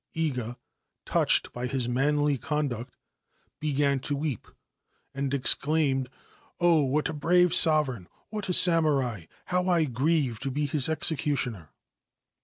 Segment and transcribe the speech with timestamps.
[0.15, 0.55] Iga,
[1.05, 2.97] touched by his manly conduct,
[3.59, 4.39] began to wee
[5.13, 8.07] and exclaimed:* Oh, what a brave sovereign!
[8.29, 9.25] what a samurai!
[9.51, 11.69] He I grieve to be his executioner